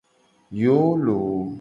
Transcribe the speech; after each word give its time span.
Yoo 0.61 0.95
loo. 1.05 1.41